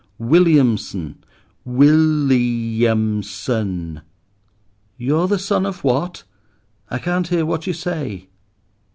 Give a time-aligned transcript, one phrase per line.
[0.17, 1.23] "Williamson.
[1.63, 4.01] Will i am son!"
[4.97, 6.23] "You're the son of what?
[6.89, 8.27] I can't hear what you say."